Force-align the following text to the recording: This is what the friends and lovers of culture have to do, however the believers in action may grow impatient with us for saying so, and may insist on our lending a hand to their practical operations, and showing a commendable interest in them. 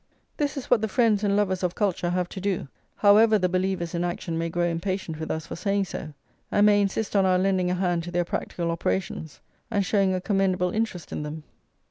This 0.37 0.57
is 0.57 0.67
what 0.71 0.81
the 0.81 0.87
friends 0.87 1.23
and 1.23 1.35
lovers 1.37 1.61
of 1.61 1.75
culture 1.75 2.09
have 2.09 2.27
to 2.29 2.41
do, 2.41 2.67
however 2.95 3.37
the 3.37 3.47
believers 3.47 3.93
in 3.93 4.03
action 4.03 4.35
may 4.35 4.49
grow 4.49 4.65
impatient 4.65 5.19
with 5.19 5.29
us 5.29 5.45
for 5.45 5.55
saying 5.55 5.85
so, 5.85 6.13
and 6.51 6.65
may 6.65 6.81
insist 6.81 7.15
on 7.15 7.23
our 7.23 7.37
lending 7.37 7.69
a 7.69 7.75
hand 7.75 8.01
to 8.05 8.11
their 8.11 8.25
practical 8.25 8.71
operations, 8.71 9.41
and 9.69 9.85
showing 9.85 10.11
a 10.15 10.19
commendable 10.19 10.71
interest 10.71 11.11
in 11.11 11.21
them. 11.21 11.43